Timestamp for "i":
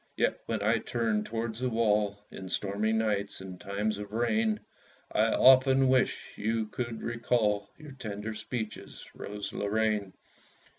0.63-0.79, 5.11-5.25